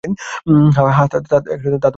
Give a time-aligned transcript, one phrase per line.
[0.89, 1.89] হ্যাঁ, তা তো বটেই।